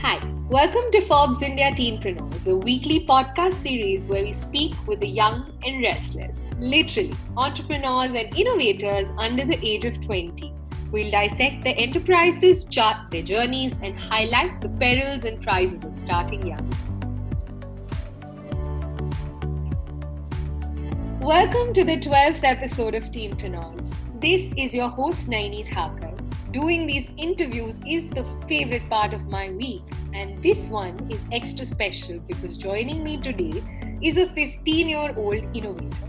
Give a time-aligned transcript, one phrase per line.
[0.00, 5.08] Hi, welcome to Forbes India Teenpreneurs, a weekly podcast series where we speak with the
[5.08, 10.52] young and restless, literally, entrepreneurs and innovators under the age of 20.
[10.90, 16.46] We'll dissect their enterprises, chart their journeys, and highlight the perils and prizes of starting
[16.46, 16.70] young.
[21.20, 23.80] Welcome to the 12th episode of Teenpreneurs.
[24.20, 26.13] This is your host, Naini Thakur.
[26.54, 31.66] Doing these interviews is the favorite part of my week, and this one is extra
[31.66, 33.60] special because joining me today
[34.00, 36.08] is a 15 year old innovator.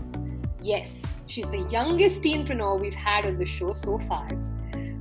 [0.62, 0.94] Yes,
[1.26, 4.28] she's the youngest teenpreneur we've had on the show so far.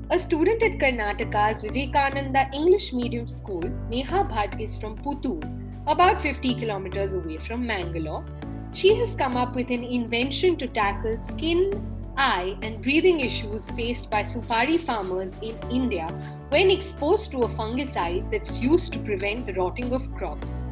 [0.10, 5.44] A student at Karnataka's Vivekananda English Medium School, Neha Bhatt is from Puttur,
[5.86, 8.26] about 50 kilometers away from Mangalore.
[8.74, 11.70] She has come up with an invention to tackle skin,
[12.18, 16.08] eye, and breathing issues faced by supari farmers in India
[16.50, 20.64] when exposed to a fungicide that's used to prevent the rotting of crops.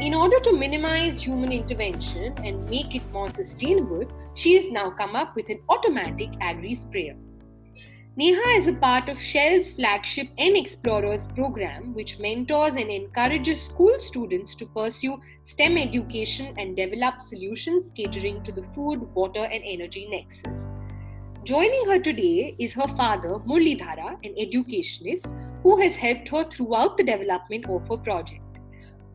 [0.00, 5.14] In order to minimize human intervention and make it more sustainable, she has now come
[5.14, 7.16] up with an automatic agri sprayer.
[8.16, 14.54] Neha is a part of Shell's flagship NXplorers program, which mentors and encourages school students
[14.56, 20.69] to pursue STEM education and develop solutions catering to the food, water, and energy nexus.
[21.42, 25.26] Joining her today is her father, Murlidhara, an educationist
[25.62, 28.42] who has helped her throughout the development of her project.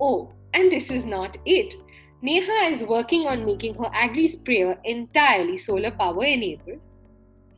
[0.01, 1.75] Oh, and this is not it.
[2.23, 6.79] Neha is working on making her agri sprayer entirely solar power enabled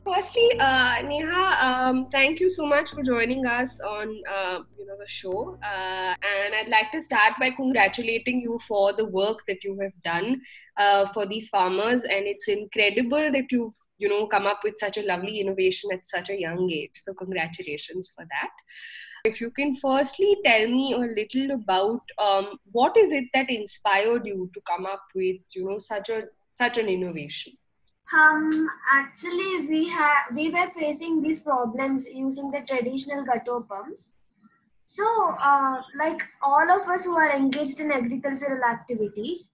[0.04, 4.96] Firstly, uh, Neha, um, thank you so much for joining us on uh, you know
[4.98, 9.64] the show, uh, and I'd like to start by congratulating you for the work that
[9.64, 10.40] you have done
[10.78, 14.96] uh, for these farmers, and it's incredible that you've you know come up with such
[14.96, 16.92] a lovely innovation at such a young age.
[16.94, 18.50] So congratulations for that.
[19.24, 24.24] If you can firstly tell me a little about um, what is it that inspired
[24.24, 26.22] you to come up with you know such a
[26.54, 27.52] such an innovation.
[28.12, 34.12] Um, actually, we have we were facing these problems using the traditional gutter pumps.
[34.86, 35.04] So,
[35.38, 39.50] uh, like all of us who are engaged in agricultural activities,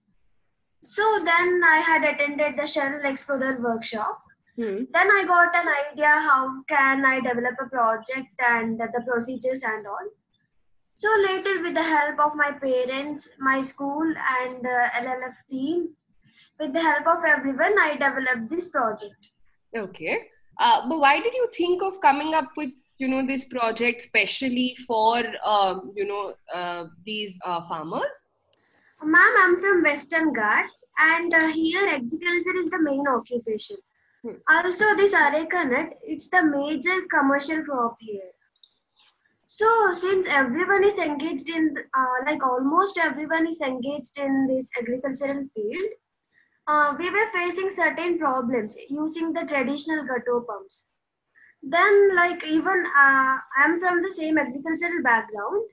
[0.81, 4.21] so then I had attended the Shell Explorer workshop.
[4.55, 4.83] Hmm.
[4.93, 9.85] Then I got an idea how can I develop a project and the procedures and
[9.85, 10.07] all.
[10.93, 15.89] So later, with the help of my parents, my school, and uh, LLF team,
[16.59, 19.31] with the help of everyone, I developed this project.
[19.75, 20.17] Okay.
[20.59, 24.75] Uh, but why did you think of coming up with you know this project specially
[24.87, 28.23] for um, you know uh, these uh, farmers?
[29.03, 33.77] Ma'am, I'm from Western Ghats, and uh, here agriculture is the main occupation.
[34.23, 34.35] Hmm.
[34.49, 38.31] Also, this areca nut, it's the major commercial crop here.
[39.45, 45.45] So, since everyone is engaged in, uh, like almost everyone is engaged in this agricultural
[45.53, 45.89] field,
[46.67, 50.85] uh, we were facing certain problems using the traditional gutter pumps.
[51.61, 55.63] Then, like even uh, I'm from the same agricultural background.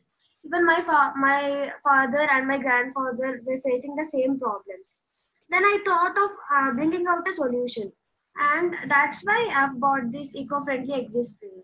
[0.44, 4.86] Even my fa- my father and my grandfather were facing the same problems.
[5.50, 7.92] Then I thought of uh, bringing out a solution,
[8.36, 11.62] and that's why I've bought this eco-friendly agri spray.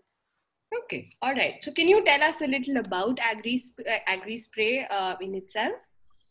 [0.83, 1.63] Okay, all right.
[1.63, 5.73] So, can you tell us a little about agri uh, agri spray uh, in itself?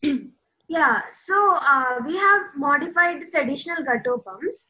[0.69, 4.67] Yeah, so uh, we have modified the traditional gutter pumps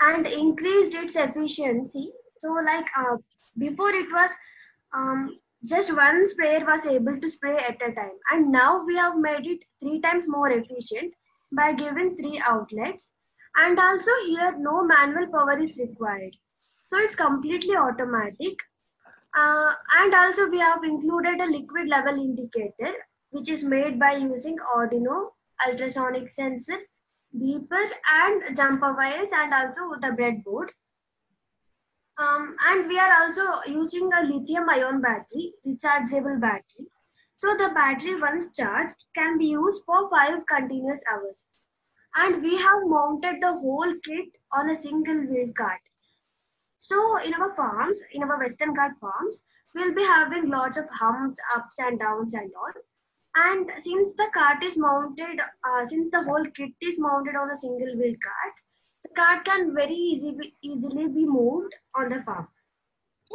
[0.00, 2.12] and increased its efficiency.
[2.38, 3.16] So, like uh,
[3.58, 4.30] before, it was
[4.94, 9.16] um, just one sprayer was able to spray at a time, and now we have
[9.16, 11.14] made it three times more efficient
[11.50, 13.12] by giving three outlets.
[13.56, 16.36] And also, here no manual power is required,
[16.88, 18.58] so it's completely automatic.
[19.34, 22.94] Uh, and also, we have included a liquid level indicator
[23.36, 25.30] which is made by using Arduino,
[25.66, 26.78] ultrasonic sensor,
[27.34, 30.68] beeper and jumper wires and also the breadboard.
[32.18, 36.86] Um, and we are also using a lithium ion battery, rechargeable battery.
[37.38, 41.44] So the battery once charged can be used for 5 continuous hours.
[42.14, 45.80] And we have mounted the whole kit on a single wheel cart.
[46.78, 49.42] So in our farms, in our Western Ghat farms,
[49.74, 52.82] we'll be having lots of humps, ups and downs and all.
[53.36, 57.56] And since the cart is mounted, uh, since the whole kit is mounted on a
[57.56, 58.54] single wheel cart,
[59.02, 62.48] the cart can very easy, easily be moved on the farm.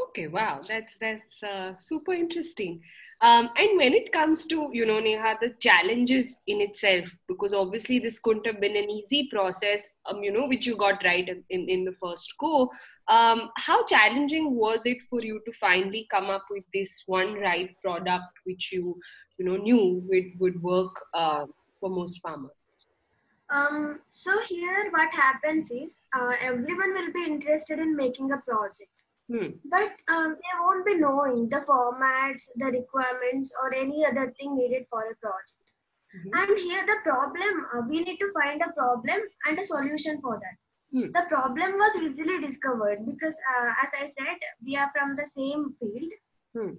[0.07, 2.81] Okay, wow, that's that's uh, super interesting.
[3.21, 7.99] Um, and when it comes to, you know, Neha, the challenges in itself, because obviously
[7.99, 11.43] this couldn't have been an easy process, um, you know, which you got right in,
[11.51, 12.71] in, in the first go.
[13.07, 17.69] Um, how challenging was it for you to finally come up with this one right
[17.83, 18.99] product which you,
[19.37, 21.45] you know, knew would, would work uh,
[21.79, 22.69] for most farmers?
[23.51, 29.00] Um, so here what happens is uh, everyone will be interested in making a project.
[29.31, 29.51] Hmm.
[29.73, 34.87] But um, they won't be knowing the formats, the requirements, or any other thing needed
[34.89, 35.71] for a project.
[36.15, 36.31] Mhm.
[36.39, 40.33] And here the problem, uh, we need to find a problem and a solution for
[40.43, 40.57] that.
[40.93, 41.11] Hmm.
[41.17, 45.73] The problem was easily discovered because, uh, as I said, we are from the same
[45.79, 46.11] field.
[46.53, 46.73] Hmm.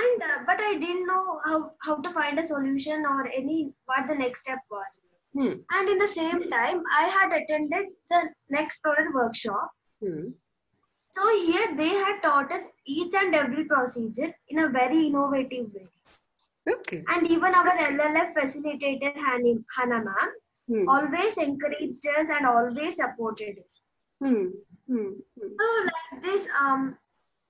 [0.00, 4.06] And uh, but I didn't know how, how to find a solution or any what
[4.08, 5.00] the next step was.
[5.32, 5.54] Hmm.
[5.70, 8.20] And in the same time, I had attended the
[8.50, 9.70] next product workshop.
[11.16, 15.86] So here they had taught us each and every procedure in a very innovative way.
[16.68, 17.04] Okay.
[17.08, 19.14] And even our LLF facilitator
[19.76, 20.34] Hannah ma'am
[20.68, 20.88] Hmm.
[20.88, 23.76] always encouraged us and always supported us.
[24.20, 24.46] Hmm.
[24.88, 25.10] Hmm.
[25.38, 25.50] Hmm.
[25.60, 26.96] So like this, um,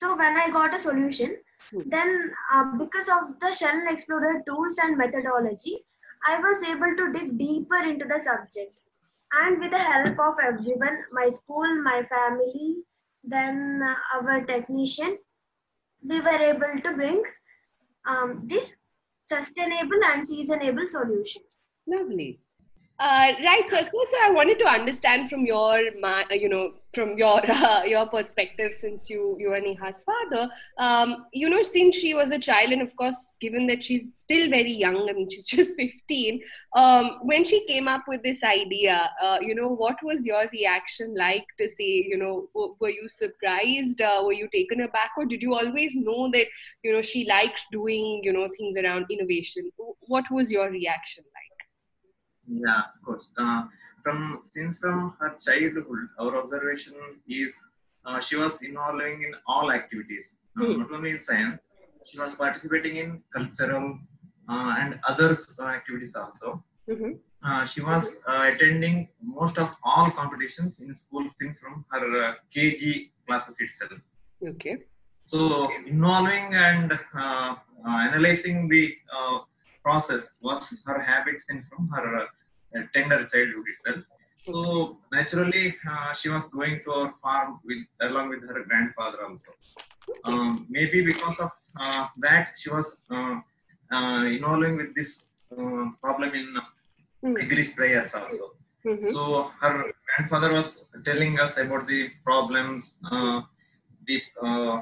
[0.02, 1.36] so when I got a solution,
[1.70, 1.84] Hmm.
[1.94, 2.10] then
[2.52, 5.76] uh, because of the Shell Explorer tools and methodology,
[6.26, 8.80] I was able to dig deeper into the subject.
[9.32, 12.76] And with the help of everyone, my school, my family,
[13.26, 15.18] then uh, our technician,
[16.08, 17.22] we were able to bring
[18.06, 18.72] um, this
[19.28, 21.42] sustainable and seasonable solution.
[21.86, 22.40] Lovely.
[22.98, 27.42] Uh, right, so, so I wanted to understand from your, uh, you know, from your
[27.50, 30.48] uh, your perspective, since you you are Neha's father,
[30.78, 34.48] um, you know, since she was a child, and of course, given that she's still
[34.48, 36.40] very young, I mean, she's just fifteen.
[36.74, 41.14] Um, when she came up with this idea, uh, you know, what was your reaction
[41.18, 44.00] like to say, you know, w- were you surprised?
[44.00, 46.46] Uh, were you taken aback, or did you always know that,
[46.82, 49.70] you know, she liked doing, you know, things around innovation?
[50.06, 51.24] What was your reaction?
[52.48, 53.28] Yeah, of course.
[53.36, 53.64] Uh,
[54.02, 56.94] from since from her childhood, our observation
[57.28, 57.54] is
[58.04, 60.78] uh, she was involving in all activities, Hmm.
[60.78, 61.60] not only in science.
[62.04, 63.98] She was participating in cultural
[64.48, 65.36] uh, and other
[65.78, 66.62] activities also.
[66.88, 67.12] Mm-hmm.
[67.44, 72.34] Uh, she was uh, attending most of all competitions in school since from her uh,
[72.54, 74.00] KG classes itself.
[74.52, 74.76] Okay.
[75.24, 77.56] So involving and uh,
[77.86, 79.38] uh, analyzing the uh,
[79.86, 84.02] process was her habits and from her uh, tender childhood itself.
[84.50, 89.52] So naturally, uh, she was going to our farm with along with her grandfather also.
[90.24, 91.50] Um, maybe because of
[91.80, 93.36] uh, that, she was uh,
[93.94, 95.10] uh, involving with this
[95.52, 96.48] uh, problem in
[97.42, 98.46] agri sprayers also.
[98.90, 99.12] Mhm.
[99.14, 99.20] So
[99.60, 99.74] her
[100.08, 100.68] grandfather was
[101.08, 103.38] telling us about the problems, uh,
[104.08, 104.76] the uh,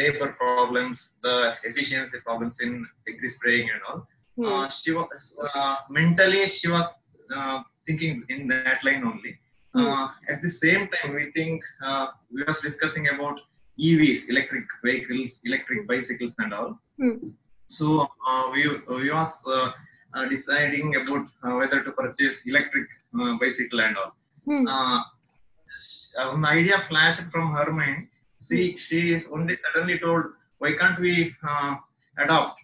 [0.00, 1.36] labor problems, the
[1.68, 2.72] efficiency problems in
[3.10, 4.00] agri spraying and all.
[4.36, 4.46] Hmm.
[4.46, 6.86] Uh, she was uh, mentally she was
[7.34, 9.38] uh, thinking in that line only.
[9.74, 13.40] Uh, at the same time, we think uh, we was discussing about
[13.80, 16.78] EVs, electric vehicles, electric bicycles, and all.
[17.00, 17.30] Hmm.
[17.68, 19.72] So uh, we we was uh,
[20.14, 22.86] uh, deciding about uh, whether to purchase electric
[23.18, 24.12] uh, bicycle and all.
[24.44, 24.66] Hmm.
[24.66, 25.02] Uh,
[26.18, 28.08] an idea flashed from her mind.
[28.38, 30.24] See, she is only suddenly told,
[30.58, 31.76] why can't we uh,
[32.18, 32.60] adopt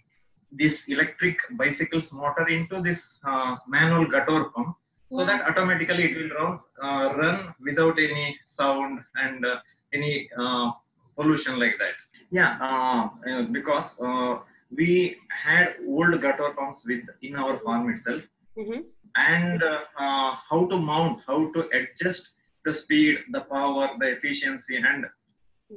[0.53, 4.77] this electric bicycle's motor into this uh, manual gutter pump
[5.11, 9.57] so that automatically it will run, uh, run without any sound and uh,
[9.95, 10.71] any uh,
[11.17, 11.95] pollution like that.
[12.31, 14.41] Yeah, uh, because uh,
[14.77, 18.23] we had old gutter pumps with in our farm itself,
[18.59, 18.85] Mhm.
[19.17, 22.31] and uh, uh, how to mount, how to adjust
[22.67, 25.07] the speed, the power, the efficiency, and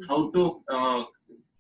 [0.10, 0.44] how to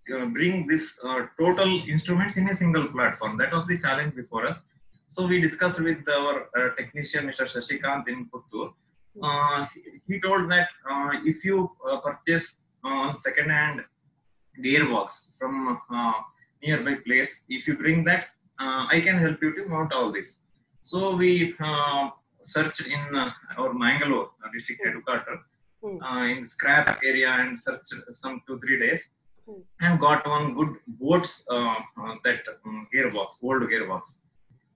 [0.09, 3.37] uh, uh, bring this uh, total instruments in a single platform.
[3.37, 4.63] That was the challenge before us.
[5.07, 7.45] So we discussed with our uh, technician, Mr.
[7.45, 8.73] Shashikant in Puttur.
[9.21, 9.65] Uh,
[10.07, 13.81] he- told that uh, if you uh, purchase on second-hand
[14.63, 16.13] gearbox from uh,
[16.63, 18.25] nearby place, if you bring that,
[18.59, 20.37] uh, I can help you to mount all this.
[20.81, 22.09] So we uh,
[22.43, 25.39] searched in uh, our Mangalore uh, district headquarters
[26.05, 29.09] uh, in scrap area and searched some two three days.
[29.79, 34.01] And got one good boats uh, uh, that um, gearbox, old gearbox.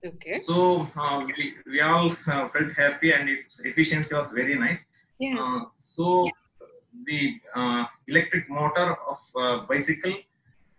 [0.04, 0.38] Okay.
[0.38, 4.80] So uh, we, we all uh, felt happy and its efficiency was very nice.
[5.18, 5.38] Yes.
[5.40, 6.28] Uh, so
[7.06, 10.14] the uh, electric motor of uh, bicycle,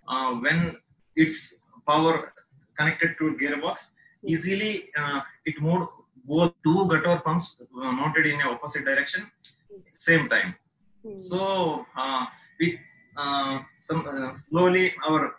[0.08, 0.78] uh, when
[1.16, 2.34] its power
[2.78, 3.88] connected to gearbox,
[4.26, 5.90] easily uh, it moved
[6.26, 9.30] both two gutter pumps mounted in a opposite direction,
[9.94, 10.56] same time.
[11.04, 11.18] Hmm.
[11.18, 12.26] So uh,
[12.60, 12.80] we uh,
[13.80, 15.36] some uh, slowly our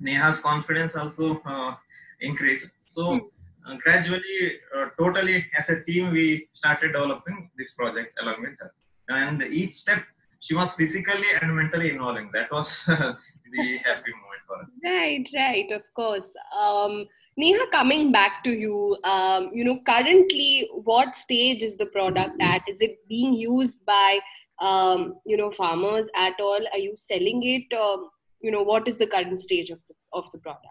[0.00, 1.74] Neha's confidence also uh,
[2.20, 2.68] increased.
[2.88, 3.18] So Hmm.
[3.66, 8.72] uh, gradually, uh, totally as a team, we started developing this project along with her.
[9.08, 10.02] And each step,
[10.40, 12.30] she was physically and mentally involving.
[12.32, 14.68] That was the happy moment for us.
[14.84, 16.30] Right, right, of course.
[16.58, 17.06] Um,
[17.36, 22.62] Neha, coming back to you, um, you know, currently, what stage is the product at?
[22.68, 24.18] Is it being used by,
[24.60, 26.60] um, you know, farmers at all?
[26.72, 27.76] Are you selling it?
[27.76, 28.08] Um,
[28.40, 30.66] you know, what is the current stage of the of the product?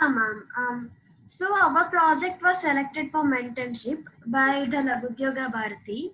[0.00, 0.48] Yeah, ma'am.
[0.56, 0.90] Um,
[1.26, 6.12] so our project was selected for mentorship by the Laghu Udyog Bharati,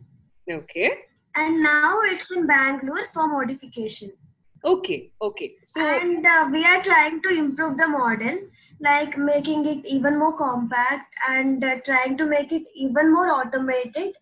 [0.51, 0.91] Okay,
[1.37, 4.11] and now it's in Bangalore for modification.
[4.65, 5.55] okay, okay.
[5.65, 8.39] So, and uh, we are trying to improve the model,
[8.81, 14.15] like making it even more compact and uh, trying to make it even more automated.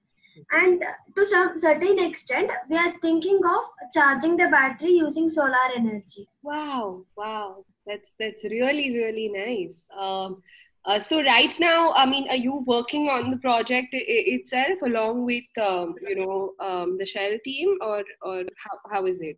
[0.50, 0.82] And
[1.16, 6.26] to some certain extent, we are thinking of charging the battery using solar energy.
[6.42, 9.80] wow, wow, that's that's really really nice.
[9.96, 10.42] Um,
[10.84, 15.44] uh, so right now, I mean, are you working on the project itself along with
[15.60, 19.36] um, you know um, the Shell team, or or how, how is it?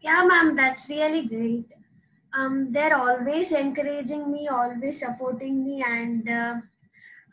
[0.00, 1.66] Yeah, ma'am, that's really great.
[2.36, 6.54] Um, they're always encouraging me, always supporting me, and uh,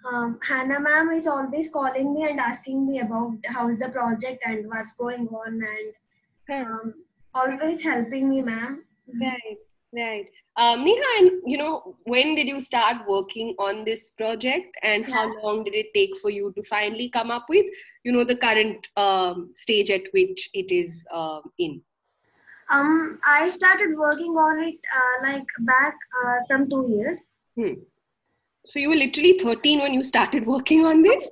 [0.09, 4.67] um, Hannah ma'am is always calling me and asking me about how's the project and
[4.67, 5.61] what's going on,
[6.49, 6.93] and um,
[7.33, 8.83] always helping me, ma'am.
[9.19, 9.57] Right,
[9.93, 10.25] right.
[10.57, 15.31] Um, Neha, and you know, when did you start working on this project, and how
[15.41, 17.65] long did it take for you to finally come up with,
[18.03, 21.81] you know, the current um, stage at which it is um, in?
[22.69, 25.93] Um, I started working on it uh, like back
[26.23, 27.21] uh, from two years.
[27.55, 27.81] Hmm.
[28.65, 31.29] So you were literally 13 when you started working on this?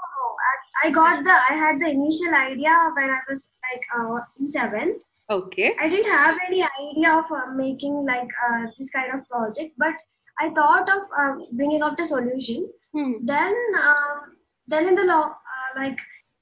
[0.00, 0.36] Oh,
[0.84, 4.50] I, I got the I had the initial idea when I was like uh, in
[4.50, 5.02] seventh.
[5.30, 5.74] Okay.
[5.78, 9.94] I didn't have any idea of uh, making like uh, this kind of project, but
[10.40, 12.68] I thought of uh, bringing out a solution.
[12.92, 13.12] Hmm.
[13.24, 14.36] Then, um,
[14.66, 15.98] then in the law, uh, like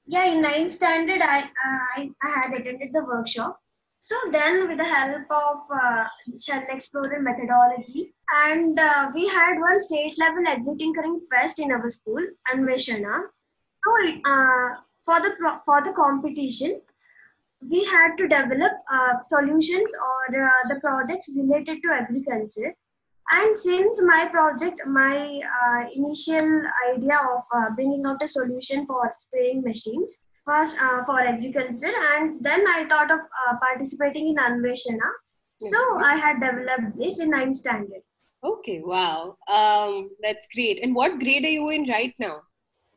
[0.07, 3.59] yeah, in ninth standard, I, uh, I I had attended the workshop.
[4.01, 6.05] So then, with the help of uh,
[6.39, 8.13] Shell Explorer methodology,
[8.45, 12.21] and uh, we had one state level agri tinkering fest in our school,
[12.53, 13.23] Anveshana.
[13.83, 13.91] So
[14.31, 14.69] uh,
[15.03, 15.35] for the
[15.65, 16.81] for the competition,
[17.61, 22.73] we had to develop uh, solutions or uh, the projects related to agriculture.
[23.31, 26.61] And since my project, my uh, initial
[26.93, 32.43] idea of uh, bringing out a solution for spraying machines was uh, for agriculture, and
[32.43, 35.09] then I thought of uh, participating in Anveshana.
[35.59, 36.03] So Mhm.
[36.03, 38.03] I had developed this in ninth standard.
[38.43, 39.37] Okay, wow.
[39.47, 40.79] Um, that's great.
[40.81, 42.43] And what grade are you in right now?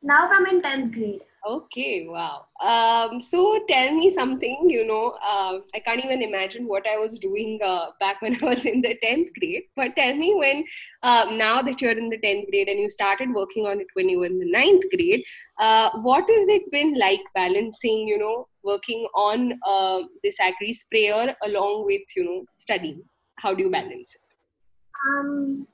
[0.02, 1.22] Now I'm in tenth grade.
[1.46, 2.46] Okay, wow.
[2.62, 7.18] Um, so tell me something, you know, uh, I can't even imagine what I was
[7.18, 9.62] doing uh, back when I was in the 10th grade.
[9.74, 10.64] But tell me when,
[11.02, 14.10] uh, now that you're in the 10th grade and you started working on it when
[14.10, 15.24] you were in the 9th grade,
[15.58, 21.34] uh, what has it been like balancing, you know, working on uh, this agri sprayer
[21.44, 23.02] along with, you know, studying?
[23.36, 24.20] How do you balance it?
[25.08, 25.66] Um,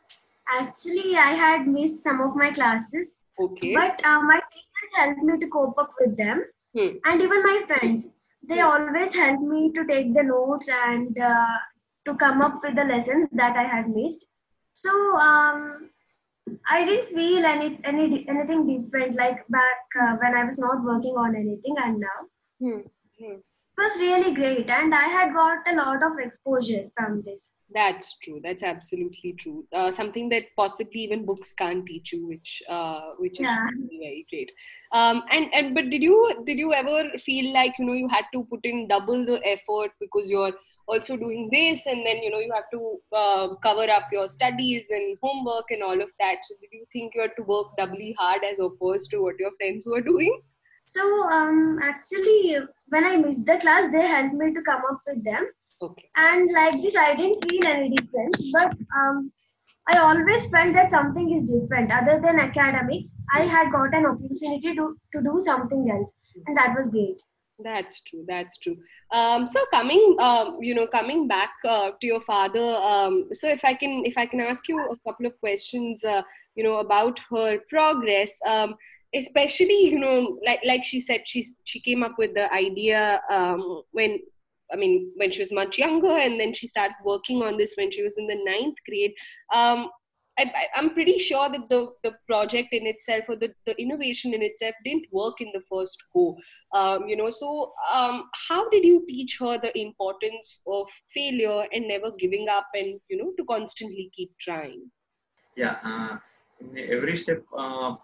[0.49, 3.09] actually, I had missed some of my classes
[3.39, 3.75] Okay.
[3.75, 4.41] But uh, my
[4.87, 7.13] teachers helped me to cope up with them, Hmm.
[7.13, 8.23] and even my friends.
[8.49, 8.85] They Hmm.
[8.87, 11.59] always helped me to take the notes and uh,
[12.07, 14.27] to come up with the lessons that I had missed.
[14.75, 15.91] So um,
[16.71, 21.17] I didn't feel any, any anything different like back uh, when I was not working
[21.17, 22.21] on anything, and now
[22.61, 22.81] Hmm.
[23.21, 23.39] Hmm.
[23.79, 27.51] It was really great, and I had got a lot of exposure from this.
[27.75, 28.41] That's true.
[28.43, 29.67] That's absolutely true.
[29.73, 33.65] Uh, something that possibly even books can't teach you, which uh, which is Yeah.
[33.65, 34.53] really very great.
[34.93, 36.17] Um, and and but did you
[36.47, 39.91] did you ever feel like you know you had to put in double the effort
[40.01, 40.53] because you're
[40.87, 44.85] also doing this, and then you know you have to uh, cover up your studies
[44.91, 46.45] and homework and all of that.
[46.49, 49.51] So did you think you had to work doubly hard as opposed to what your
[49.59, 50.41] friends were doing?
[50.87, 55.25] So um, actually, when I missed the class, they helped me to come up with
[55.25, 55.47] them.
[55.83, 56.09] Okay.
[56.17, 59.31] and like this i didn't feel any difference but um,
[59.89, 64.75] i always felt that something is different other than academics i had got an opportunity
[64.75, 66.15] to, to do something else
[66.47, 67.21] and that was great
[67.65, 68.23] That's true.
[68.29, 68.77] That's true.
[69.19, 72.65] Um, so coming, um, you know, coming back uh, to your father.
[72.89, 76.21] Um, so if I can, if I can ask you a couple of questions, uh,
[76.55, 78.75] you know, about her progress, um,
[79.17, 83.83] especially, you know, like like she said, she she came up with the idea um,
[83.93, 84.21] when.
[84.73, 87.89] I mean, when she was much younger, and then she started working on this when
[87.93, 89.13] she was in the ninth grade.
[89.55, 89.89] Um,
[90.39, 94.43] I, am pretty sure that the, the project in itself or the, the innovation in
[94.43, 96.37] itself didn't work in the first go.
[96.75, 101.89] Um, you know, so um, how did you teach her the importance of failure and
[101.89, 104.91] never giving up and, you know, to constantly keep trying?
[105.57, 106.19] Yeah, uh,
[106.61, 107.95] in every step, uh,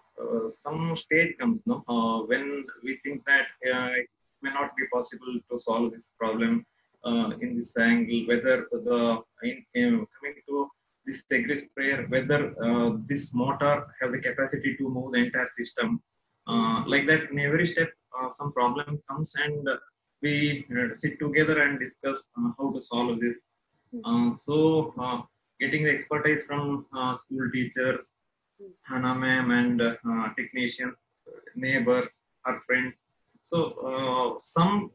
[0.49, 4.07] some stage comes no, uh, when we think that uh, it
[4.41, 6.65] may not be possible to solve this problem
[7.41, 10.69] in this angle, whether the in, in coming to
[11.05, 16.01] this agri sprayer, whether uh, this motor have the capacity to move the entire system.
[16.47, 19.67] Uh, like that, in every step, uh, some problem comes and
[20.21, 20.65] we
[20.95, 22.27] sit together and discuss
[22.57, 23.35] how to solve this.
[24.45, 25.25] so,
[25.59, 26.85] getting the expertise from
[27.17, 28.09] school teachers,
[28.83, 29.81] Hannah ma'am and
[30.35, 30.95] technicians,
[31.55, 32.09] neighbors,
[32.45, 32.93] our friends.
[33.43, 34.91] So, some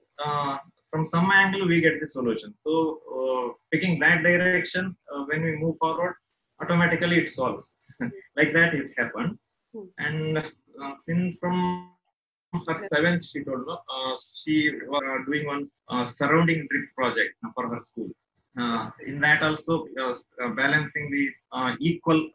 [0.90, 2.54] from some angle we get the solution.
[2.64, 2.72] So
[3.16, 6.14] uh, picking that direction uh, when we move forward,
[6.62, 7.76] automatically it solves.
[8.36, 9.38] like that it happened.
[9.98, 11.90] And uh, since from
[12.66, 17.34] her seventh, she told me uh, she was uh, doing one uh, surrounding drip project
[17.54, 18.10] for her school.
[19.06, 19.86] In that also
[20.56, 22.30] balancing the equal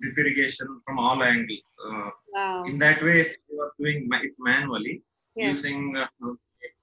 [0.00, 1.60] drip irrigation from all angles.
[2.34, 2.64] Wow.
[2.64, 5.02] In that way, she was doing it manually
[5.34, 5.50] yeah.
[5.50, 5.96] using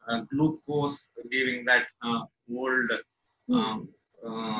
[0.10, 2.90] uh, glucose giving that uh, old
[3.48, 3.54] hmm.
[3.54, 3.90] um,
[4.26, 4.60] uh,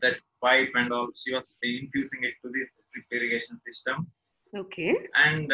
[0.00, 1.08] that pipe and all.
[1.14, 4.06] She was infusing it to this drip irrigation system.
[4.54, 4.96] Okay.
[5.14, 5.52] And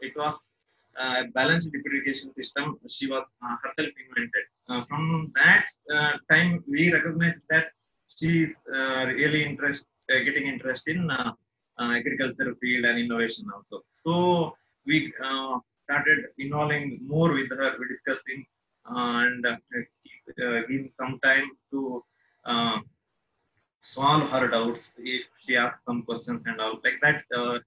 [0.00, 0.36] it was
[0.98, 2.78] a balanced drip irrigation system.
[2.88, 4.86] She was herself invented.
[4.88, 5.66] from that
[6.30, 7.66] time, we recognized that
[8.16, 11.10] she is really interested, getting interest in
[11.80, 13.84] agriculture field and innovation also.
[14.04, 14.54] So
[14.86, 18.46] we uh, started involving more with her, we discussing
[18.86, 22.04] and uh, uh, give some time to
[22.44, 22.78] uh,
[23.80, 27.22] solve her doubts if she asks some questions and all like that.
[27.36, 27.58] Uh,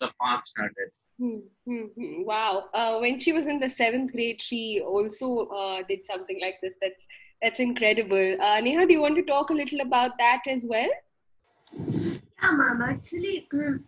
[0.00, 0.90] the path started.
[2.78, 4.60] Uh, when she was in the seventh grade, she
[4.94, 6.74] also uh, did something like this.
[6.82, 7.06] That's
[7.42, 8.36] that's incredible.
[8.48, 10.94] Uh, Neha, do you want to talk a little about that as well?
[11.72, 12.82] Yeah, ma'am.
[12.88, 13.82] Actually, mm,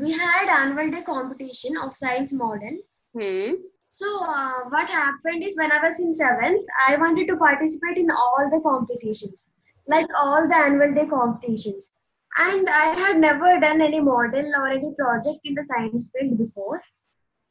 [0.00, 2.80] we had annual day competition of science model
[3.14, 3.52] Hmm.
[3.88, 8.10] So uh, what happened is when I was in seventh, I wanted to participate in
[8.10, 9.48] all the competitions,
[9.86, 11.90] like all the annual day competitions.
[12.38, 16.80] And I had never done any model or any project in the science field before.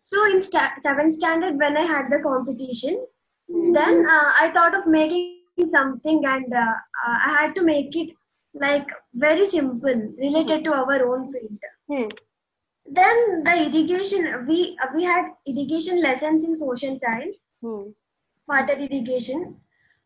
[0.04, 3.06] So in st- seventh standard, when I had the competition,
[3.50, 3.74] mm-hmm.
[3.74, 6.74] then uh, I thought of making something, and uh,
[7.06, 8.16] uh I had to make it
[8.54, 11.60] like very simple, related to our own field.
[11.90, 12.08] Mm-hmm
[12.90, 17.84] then the irrigation we uh, we had irrigation lessons in social science hmm.
[18.48, 19.56] water irrigation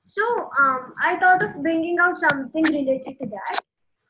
[0.03, 0.23] so
[0.59, 3.59] um, i thought of bringing out something related to that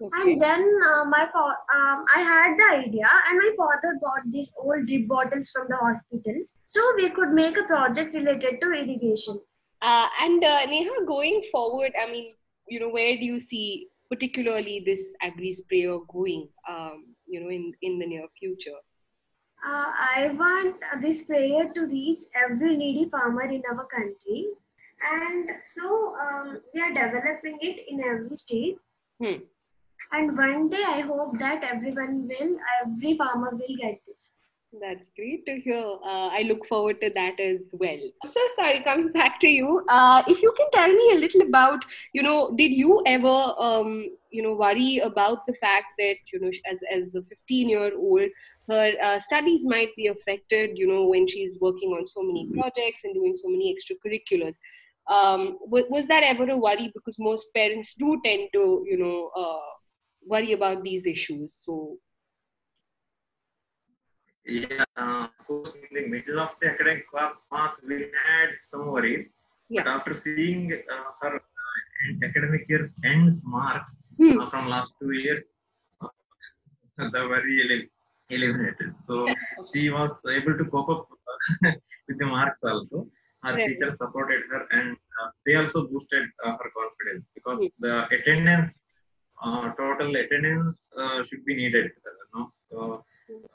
[0.01, 0.21] okay.
[0.21, 4.85] and then uh, my um, i had the idea and my father bought these old
[4.87, 9.39] drip bottles from the hospitals so we could make a project related to irrigation
[9.81, 12.33] uh, and uh, neha going forward i mean
[12.67, 17.73] you know where do you see particularly this agri sprayer going um, you know in
[17.81, 18.79] in the near future
[19.67, 24.45] uh, i want this prayer to reach every needy farmer in our country
[25.13, 28.77] and so um, we are developing it in every state
[29.19, 29.43] hmm.
[30.11, 34.31] And one day i hope that everyone will every farmer will get this
[34.81, 35.77] that's great to hear.
[35.77, 37.99] Uh, I look forward to that as well.
[38.25, 39.83] So, sorry, coming back to you.
[39.87, 44.05] Uh, if you can tell me a little about, you know, did you ever, um,
[44.31, 48.29] you know, worry about the fact that, you know, as, as a 15 year old,
[48.69, 53.01] her uh, studies might be affected, you know, when she's working on so many projects
[53.03, 54.55] and doing so many extracurriculars?
[55.07, 56.91] Um, was, was that ever a worry?
[56.93, 59.59] Because most parents do tend to, you know, uh,
[60.25, 61.53] worry about these issues.
[61.53, 61.97] So,
[64.45, 69.27] yeah, uh, of course, in the middle of the academic path, we had some worries.
[69.69, 69.83] Yeah.
[69.83, 74.39] But after seeing uh, her uh, academic year's ends marks hmm.
[74.39, 75.43] uh, from last two years,
[76.01, 76.07] uh,
[76.97, 77.89] the worry
[78.29, 78.93] eliminated.
[79.07, 79.25] So
[79.73, 81.07] she was able to cope up
[82.07, 83.07] with the marks also.
[83.43, 83.67] Her right.
[83.67, 87.67] teachers supported her and uh, they also boosted uh, her confidence because hmm.
[87.79, 88.73] the attendance,
[89.77, 90.77] total attendance
[91.27, 91.91] should be needed.
[92.33, 92.51] Know?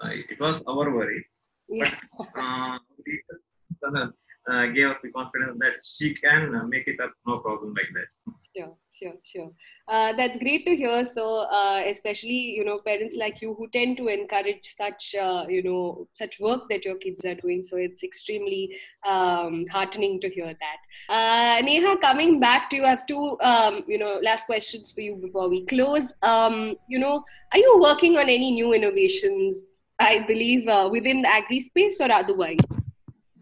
[0.02, 1.24] Uh, it was our worry.
[1.68, 1.94] Yeah.
[2.18, 4.08] But, uh,
[4.50, 8.08] uh, gave us the confidence that she can make it up, no problem like that.
[8.56, 9.52] Sure, sure, sure.
[9.86, 11.04] Uh, that's great to hear.
[11.14, 15.62] So, uh, especially you know, parents like you who tend to encourage such uh, you
[15.62, 17.62] know such work that your kids are doing.
[17.62, 20.78] So it's extremely um, heartening to hear that.
[21.08, 25.00] Uh, Neha, coming back to you, I have two um, you know last questions for
[25.00, 26.12] you before we close.
[26.22, 29.62] Um, you know, are you working on any new innovations?
[30.00, 32.58] I believe uh, within the agri space or otherwise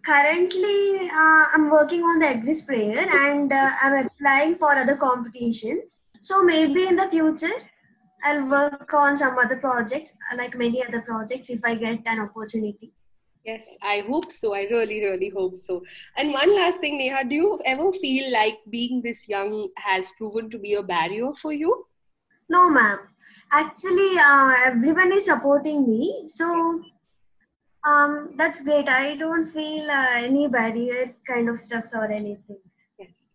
[0.08, 6.00] currently uh, i'm working on the agri sprayer and uh, i'm applying for other competitions.
[6.20, 7.56] So maybe in the future
[8.24, 12.92] i'll work on some other projects like many other projects if i get an opportunity.
[13.44, 14.54] Yes i hope so.
[14.54, 15.82] I really really hope so.
[16.16, 20.50] And one last thing neha do you ever feel like being this young has proven
[20.50, 21.72] to be a barrier for you?
[22.48, 22.98] No ma'am.
[23.52, 26.24] Actually uh, everyone is supporting me.
[26.28, 26.52] So
[27.84, 28.88] um, that's great.
[28.88, 32.58] I don't feel uh, any barrier kind of stuffs or anything.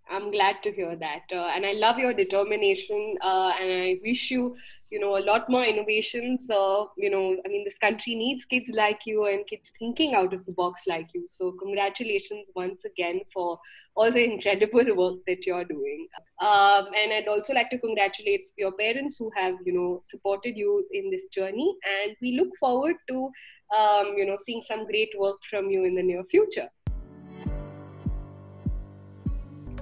[0.09, 3.15] I'm glad to hear that, uh, and I love your determination.
[3.21, 4.55] Uh, and I wish you,
[4.91, 6.47] you know, a lot more innovations.
[6.49, 10.33] Uh, you know, I mean, this country needs kids like you and kids thinking out
[10.33, 11.25] of the box like you.
[11.27, 13.59] So, congratulations once again for
[13.95, 16.07] all the incredible work that you're doing.
[16.39, 20.85] Um, and I'd also like to congratulate your parents who have, you know, supported you
[20.91, 21.75] in this journey.
[21.97, 23.29] And we look forward to
[23.77, 26.69] um, you know, seeing some great work from you in the near future.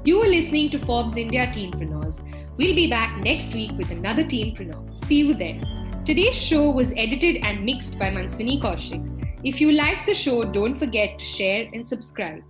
[0.04, 2.22] You are listening to Forbes India Teenpreneurs.
[2.58, 4.96] We'll be back next week with another Teenpreneur.
[4.96, 5.62] See you then.
[6.06, 9.08] Today's show was edited and mixed by Manswini Kaushik.
[9.44, 12.42] If you liked the show, don't forget to share and subscribe.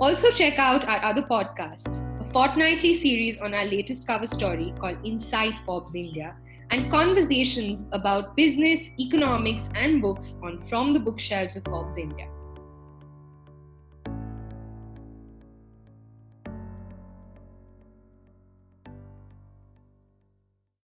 [0.00, 4.98] Also, check out our other podcasts, a fortnightly series on our latest cover story called
[5.04, 6.34] Inside Forbes India,
[6.70, 12.28] and conversations about business, economics, and books on From the Bookshelves of Forbes India.